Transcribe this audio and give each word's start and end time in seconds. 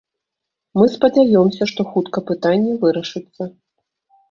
Мы 0.79 0.85
спадзяёмся, 0.93 1.63
што 1.73 1.87
хутка 1.91 2.25
пытанне 2.33 2.73
вырашыцца. 2.87 3.41